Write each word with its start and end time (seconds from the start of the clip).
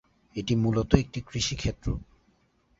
এটি 0.35 0.53
মূলত 0.55 0.91
একটি 0.95 1.19
কৃষিক্ষেত্র। 1.21 1.87